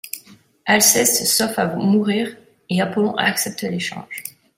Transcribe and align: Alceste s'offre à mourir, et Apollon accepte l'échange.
Alceste 0.65 1.25
s'offre 1.27 1.59
à 1.59 1.75
mourir, 1.75 2.35
et 2.71 2.81
Apollon 2.81 3.15
accepte 3.17 3.61
l'échange. 3.61 4.23